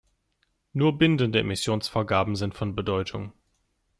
Nur 0.73 0.97
bindende 0.97 1.37
Emissionsvorgaben 1.37 2.35
sind 2.35 2.55
von 2.55 2.73
Bedeutung. 2.75 3.33